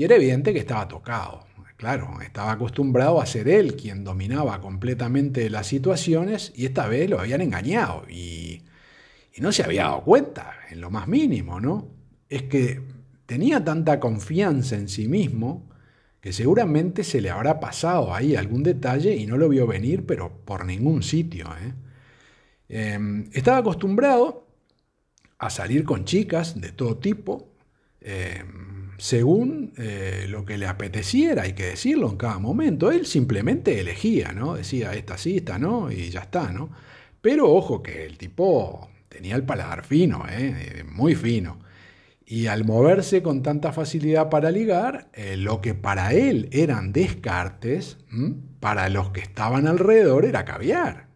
Y 0.00 0.04
era 0.04 0.16
evidente 0.16 0.54
que 0.54 0.60
estaba 0.60 0.88
tocado. 0.88 1.44
Claro, 1.76 2.22
estaba 2.22 2.52
acostumbrado 2.52 3.20
a 3.20 3.26
ser 3.26 3.50
él 3.50 3.76
quien 3.76 4.02
dominaba 4.02 4.58
completamente 4.58 5.50
las 5.50 5.66
situaciones 5.66 6.54
y 6.56 6.64
esta 6.64 6.88
vez 6.88 7.10
lo 7.10 7.20
habían 7.20 7.42
engañado 7.42 8.06
y, 8.08 8.62
no 9.36 9.52
se 9.52 9.62
había 9.62 9.82
dado 9.84 10.02
cuenta, 10.02 10.54
en 10.70 10.80
lo 10.80 10.90
más 10.90 11.06
mínimo, 11.06 11.60
¿no? 11.60 11.88
Es 12.30 12.44
que 12.44 12.80
tenía 13.26 13.62
tanta 13.62 14.00
confianza 14.00 14.74
en 14.76 14.88
sí 14.88 15.06
mismo 15.06 15.68
que 16.22 16.32
seguramente 16.32 17.04
se 17.04 17.20
le 17.20 17.28
habrá 17.28 17.60
pasado 17.60 18.14
ahí 18.14 18.36
algún 18.36 18.62
detalle 18.62 19.14
y 19.16 19.26
no 19.26 19.36
lo 19.36 19.50
vio 19.50 19.66
venir, 19.66 20.06
pero 20.06 20.32
por 20.46 20.64
ningún 20.64 21.02
sitio, 21.02 21.46
¿eh? 21.62 21.74
Em, 22.70 23.28
estaba 23.34 23.58
acostumbrado 23.58 24.46
a 25.36 25.50
salir 25.50 25.84
con 25.84 26.06
chicas 26.06 26.58
de 26.58 26.72
todo 26.72 26.96
tipo, 26.96 27.52
em, 28.00 28.69
según 29.00 29.72
eh, 29.78 30.26
lo 30.28 30.44
que 30.44 30.58
le 30.58 30.66
apeteciera, 30.66 31.44
hay 31.44 31.54
que 31.54 31.68
decirlo 31.68 32.10
en 32.10 32.18
cada 32.18 32.38
momento. 32.38 32.92
Él 32.92 33.06
simplemente 33.06 33.80
elegía, 33.80 34.32
¿no? 34.32 34.56
Decía, 34.56 34.92
esta 34.92 35.16
sí, 35.16 35.38
esta 35.38 35.58
no, 35.58 35.90
y 35.90 36.10
ya 36.10 36.20
está, 36.20 36.52
¿no? 36.52 36.70
Pero 37.22 37.50
ojo 37.50 37.82
que 37.82 38.04
el 38.04 38.18
tipo 38.18 38.90
tenía 39.08 39.36
el 39.36 39.44
paladar 39.44 39.84
fino, 39.84 40.24
¿eh? 40.30 40.84
muy 40.86 41.14
fino. 41.14 41.58
Y 42.26 42.46
al 42.46 42.64
moverse 42.64 43.22
con 43.22 43.42
tanta 43.42 43.72
facilidad 43.72 44.28
para 44.28 44.50
ligar, 44.50 45.08
eh, 45.14 45.38
lo 45.38 45.62
que 45.62 45.72
para 45.74 46.12
él 46.12 46.50
eran 46.52 46.92
descartes, 46.92 47.96
para 48.60 48.90
los 48.90 49.10
que 49.10 49.20
estaban 49.20 49.66
alrededor 49.66 50.26
era 50.26 50.44
caviar. 50.44 51.09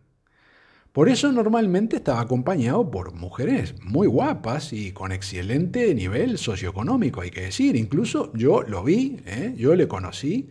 Por 0.95 1.09
eso 1.09 1.33
normalmente 1.33 1.97
estaba 1.97 2.21
acompañado 2.21 2.89
por 2.89 3.15
mujeres 3.15 3.75
muy 3.83 4.07
guapas 4.07 4.73
y 4.73 4.93
con 4.93 5.11
excelente 5.11 5.93
nivel 5.93 6.39
socioeconómico, 6.39 7.21
hay 7.21 7.33
que 7.33 7.41
decir. 7.41 7.75
Incluso 7.75 8.33
yo 8.33 8.63
lo 8.63 8.85
vi, 8.85 9.17
¿eh? 9.27 9.55
yo 9.57 9.75
le 9.75 9.89
conocí, 9.89 10.51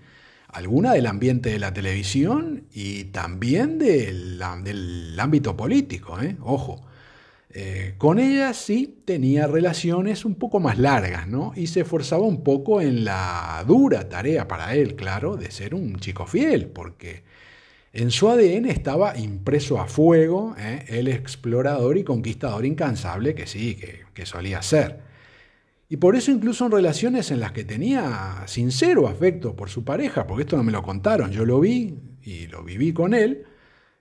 alguna 0.49 0.91
del 0.91 1.05
ambiente 1.07 1.49
de 1.49 1.59
la 1.59 1.73
televisión 1.73 2.65
y 2.73 3.05
también 3.05 3.79
del, 3.79 4.37
ámbito 5.17 5.55
político, 5.55 6.21
¿eh? 6.21 6.35
ojo. 6.41 6.81
Eh, 7.51 7.93
con 7.97 8.19
ella 8.19 8.53
sí 8.53 9.01
tenía 9.05 9.47
relaciones 9.47 10.25
un 10.25 10.35
poco 10.35 10.59
más 10.59 10.77
largas, 10.77 11.25
¿no? 11.25 11.53
Y 11.55 11.67
se 11.67 11.81
esforzaba 11.81 12.23
un 12.23 12.43
poco 12.43 12.81
en 12.81 13.05
la 13.05 13.63
dura 13.65 14.09
tarea 14.09 14.45
para 14.49 14.75
él, 14.75 14.97
claro, 14.97 15.37
de 15.37 15.51
ser 15.51 15.73
un 15.73 15.95
chico 16.01 16.25
fiel, 16.25 16.65
porque 16.65 17.23
en 17.93 18.09
su 18.09 18.27
ADN 18.27 18.65
estaba 18.65 19.15
impreso 19.19 19.79
a 19.79 19.85
fuego 19.85 20.55
¿eh? 20.57 20.83
el 20.87 21.07
explorador 21.07 21.95
y 21.95 22.03
conquistador 22.03 22.65
incansable 22.65 23.35
que 23.35 23.45
sí, 23.45 23.75
que, 23.75 24.25
solía 24.25 24.63
ser. 24.63 24.99
Y 25.89 25.97
por 25.97 26.15
eso 26.15 26.31
incluso 26.31 26.65
en 26.65 26.71
relaciones 26.71 27.29
en 27.29 27.39
las 27.39 27.51
que 27.51 27.63
tenía 27.63 28.43
sincero 28.47 29.07
afecto 29.07 29.55
por 29.55 29.69
su 29.69 29.83
pareja, 29.83 30.25
porque 30.25 30.41
esto 30.41 30.57
no 30.57 30.63
me 30.63 30.71
lo 30.71 30.81
contaron, 30.81 31.31
yo 31.31 31.45
lo 31.45 31.59
vi 31.59 31.99
y 32.23 32.47
lo 32.47 32.63
viví 32.63 32.93
con 32.93 33.13
él, 33.13 33.45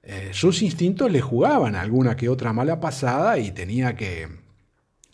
eh, 0.02 0.30
sus 0.32 0.62
instintos 0.62 1.12
le 1.12 1.20
jugaban 1.20 1.76
alguna 1.76 2.16
que 2.16 2.30
otra 2.30 2.54
mala 2.54 2.80
pasada 2.80 3.38
y 3.38 3.50
tenía 3.50 3.94
que 3.94 4.26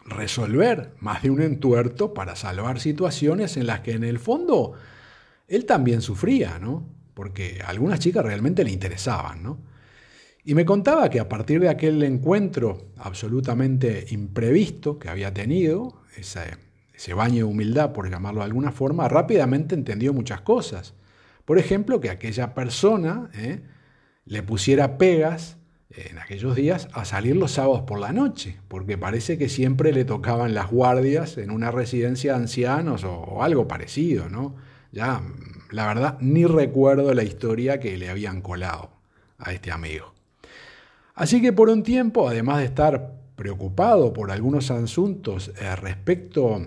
resolver 0.05 0.93
más 1.01 1.23
de 1.25 1.31
un 1.31 1.43
entuerto 1.43 2.15
para 2.15 2.37
salvar 2.37 2.79
situaciones 2.79 3.57
en 3.57 3.67
las 3.67 3.81
que 3.81 3.93
en 3.93 4.05
el 4.05 4.21
fondo 4.21 4.75
él 5.49 5.65
también 5.65 6.01
sufría, 6.01 6.61
¿no? 6.61 6.98
Porque 7.19 7.61
algunas 7.67 7.99
chicas 7.99 8.25
realmente 8.25 8.63
le 8.63 8.71
interesaban, 8.71 9.43
¿no? 9.43 9.59
Y 10.45 10.55
me 10.55 10.65
contaba 10.65 11.11
que 11.11 11.19
a 11.19 11.29
partir 11.29 11.59
de 11.59 11.69
aquel 11.69 12.01
encuentro 12.05 12.93
absolutamente 12.97 14.07
imprevisto 14.11 15.01
que 15.01 15.09
había 15.09 15.35
tenido, 15.35 16.01
ese, 16.17 17.15
baño 17.15 17.39
de 17.39 17.43
humildad, 17.43 17.93
por 17.93 18.09
llamarlo 18.09 18.39
de 18.39 18.45
alguna 18.45 18.71
forma, 18.71 19.09
rápidamente 19.09 19.75
entendió 19.75 20.13
muchas 20.13 20.43
cosas. 20.43 20.95
Por 21.45 21.59
ejemplo, 21.59 22.01
que 22.01 22.11
aquella 22.11 22.55
persona 22.55 23.31
¿eh? 23.35 23.63
le 24.25 24.45
pusiera 24.45 24.97
pegas 24.97 25.57
en 25.91 26.21
aquellos 26.21 26.55
días 26.55 26.87
a 26.93 27.05
salir 27.05 27.35
los 27.35 27.51
sábados 27.51 27.83
por 27.83 27.99
la 27.99 28.13
noche, 28.13 28.61
porque 28.69 28.97
parece 28.97 29.39
que 29.39 29.49
siempre 29.49 29.93
le 29.93 30.05
tocaban 30.05 30.55
las 30.55 30.71
guardias 30.71 31.37
en 31.37 31.51
una 31.51 31.73
residencia 31.73 32.35
de 32.35 32.39
ancianos 32.39 33.03
o 33.03 33.43
algo 33.43 33.67
parecido, 33.67 34.29
¿no? 34.29 34.55
Ya 34.93 35.23
la 35.71 35.87
verdad, 35.87 36.19
ni 36.21 36.45
recuerdo 36.47 37.13
la 37.15 37.23
historia 37.23 37.79
que 37.79 37.97
le 37.97 38.09
habían 38.09 38.41
colado 38.41 38.91
a 39.39 39.53
este 39.53 39.71
amigo. 39.71 40.15
Así 41.15 41.43
que 41.43 41.53
por 41.53 41.69
un 41.69 41.83
tiempo, 41.83 42.29
además 42.29 42.59
de 42.59 42.65
estar 42.65 43.13
preocupado 43.37 44.13
por 44.13 44.31
algunos 44.31 44.71
asuntos 44.71 45.53
eh, 45.61 45.77
respecto 45.77 46.67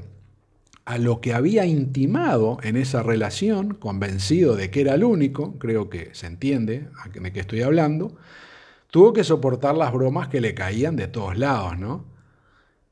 a 0.86 0.98
lo 0.98 1.22
que 1.22 1.34
había 1.34 1.66
intimado 1.66 2.58
en 2.64 2.76
esa 2.76 3.04
relación, 3.04 3.76
convencido 3.76 4.56
de 4.56 4.72
que 4.72 4.82
era 4.82 4.96
el 4.96 5.04
único, 5.04 5.58
creo 5.58 5.90
que 5.90 6.10
se 6.14 6.28
entiende 6.28 6.88
de 7.14 7.32
qué 7.32 7.40
estoy 7.40 7.62
hablando, 7.62 8.16
tuvo 8.90 9.14
que 9.14 9.24
soportar 9.24 9.76
las 9.76 9.94
bromas 9.94 10.28
que 10.28 10.42
le 10.42 10.54
caían 10.54 10.96
de 10.96 11.08
todos 11.08 11.38
lados, 11.38 11.78
¿no? 11.78 12.06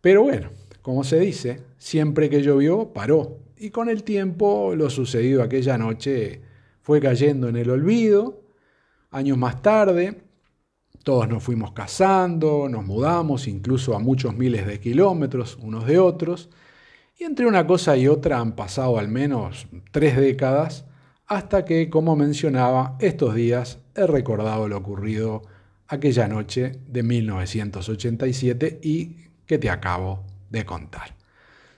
Pero 0.02 0.24
bueno, 0.24 0.50
como 0.82 1.04
se 1.04 1.20
dice, 1.20 1.62
siempre 1.78 2.30
que 2.30 2.42
llovió, 2.42 2.94
paró. 2.94 3.38
Y 3.62 3.72
con 3.72 3.90
el 3.90 4.04
tiempo 4.04 4.74
lo 4.74 4.90
sucedido 4.90 5.44
aquella 5.44 5.78
noche 5.78 6.42
fue 6.82 7.02
cayendo 7.02 7.50
en 7.50 7.58
el 7.58 7.70
olvido. 7.70 8.42
Años 9.12 9.38
más 9.38 9.62
tarde, 9.62 10.22
todos 11.04 11.28
nos 11.28 11.44
fuimos 11.44 11.74
casando, 11.74 12.70
nos 12.70 12.86
mudamos 12.86 13.50
incluso 13.50 13.98
a 13.98 14.00
muchos 14.00 14.34
miles 14.34 14.66
de 14.66 14.80
kilómetros 14.80 15.58
unos 15.62 15.86
de 15.86 16.00
otros. 16.00 16.50
Y 17.18 17.26
entre 17.26 17.48
una 17.48 17.68
cosa 17.68 17.98
y 17.98 18.08
otra 18.08 18.40
han 18.40 18.56
pasado 18.56 18.98
al 18.98 19.10
menos 19.10 19.68
tres 19.92 20.16
décadas 20.16 20.86
hasta 21.28 21.66
que, 21.66 21.90
como 21.90 22.16
mencionaba, 22.16 22.96
estos 23.02 23.36
días 23.36 23.80
he 23.94 24.08
recordado 24.08 24.70
lo 24.70 24.78
ocurrido 24.78 25.42
aquella 25.90 26.30
noche 26.30 26.80
de 26.88 27.04
1987 27.04 28.80
y 28.82 29.18
que 29.46 29.58
te 29.58 29.70
acabo 29.70 30.24
de 30.50 30.66
contar. 30.66 31.19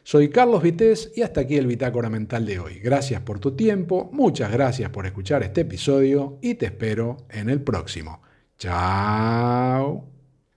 Soy 0.03 0.29
Carlos 0.29 0.63
Vitéz 0.63 1.11
y 1.15 1.21
hasta 1.21 1.41
aquí 1.41 1.57
el 1.57 1.67
Bitácora 1.67 2.09
Mental 2.09 2.45
de 2.45 2.59
hoy. 2.59 2.79
Gracias 2.79 3.21
por 3.21 3.39
tu 3.39 3.55
tiempo, 3.55 4.09
muchas 4.11 4.51
gracias 4.51 4.89
por 4.89 5.05
escuchar 5.05 5.43
este 5.43 5.61
episodio 5.61 6.37
y 6.41 6.55
te 6.55 6.65
espero 6.67 7.17
en 7.29 7.49
el 7.49 7.61
próximo. 7.61 8.21
Chao. 8.57 10.10